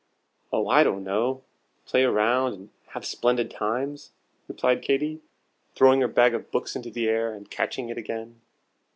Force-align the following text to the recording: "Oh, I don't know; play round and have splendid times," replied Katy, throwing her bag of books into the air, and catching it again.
"Oh, 0.51 0.67
I 0.67 0.83
don't 0.83 1.03
know; 1.03 1.43
play 1.85 2.03
round 2.05 2.55
and 2.55 2.69
have 2.95 3.05
splendid 3.05 3.51
times," 3.51 4.09
replied 4.47 4.81
Katy, 4.81 5.21
throwing 5.75 6.01
her 6.01 6.07
bag 6.07 6.33
of 6.33 6.49
books 6.49 6.75
into 6.75 6.89
the 6.89 7.07
air, 7.07 7.31
and 7.35 7.51
catching 7.51 7.89
it 7.89 7.99
again. 7.99 8.41